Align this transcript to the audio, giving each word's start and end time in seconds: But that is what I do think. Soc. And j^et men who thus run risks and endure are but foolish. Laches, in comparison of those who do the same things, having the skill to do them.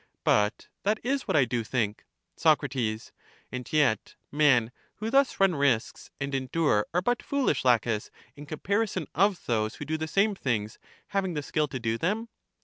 But 0.23 0.67
that 0.81 0.99
is 1.03 1.27
what 1.27 1.37
I 1.37 1.45
do 1.45 1.63
think. 1.63 2.05
Soc. 2.35 2.63
And 2.63 2.71
j^et 3.63 4.15
men 4.31 4.71
who 4.95 5.11
thus 5.11 5.39
run 5.39 5.53
risks 5.53 6.09
and 6.19 6.33
endure 6.33 6.87
are 6.91 7.03
but 7.03 7.21
foolish. 7.21 7.63
Laches, 7.63 8.09
in 8.35 8.47
comparison 8.47 9.05
of 9.13 9.45
those 9.45 9.75
who 9.75 9.85
do 9.85 9.97
the 9.99 10.07
same 10.07 10.33
things, 10.33 10.79
having 11.09 11.35
the 11.35 11.43
skill 11.43 11.67
to 11.67 11.79
do 11.79 11.99
them. 11.99 12.29